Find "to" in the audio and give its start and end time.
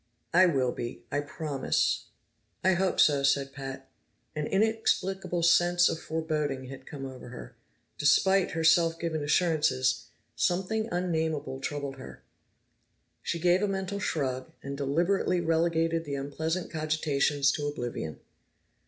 17.53-17.67